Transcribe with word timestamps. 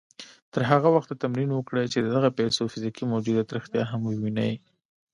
تر 0.53 0.61
هغه 0.71 0.89
وخته 0.95 1.13
تمرين 1.23 1.49
وکړئ 1.53 1.85
چې 1.93 1.99
د 2.01 2.07
دغو 2.15 2.29
پيسو 2.39 2.63
فزيکي 2.73 3.03
موجوديت 3.11 3.49
رښتيا 3.57 3.83
هم 3.87 4.01
ووينئ. 4.05 4.53